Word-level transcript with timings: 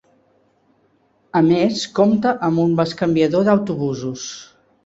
A 1.41 1.43
més 1.49 1.83
compta 2.01 2.33
amb 2.49 2.65
un 2.67 2.75
bescanviador 2.83 3.47
d'autobusos. 3.51 4.27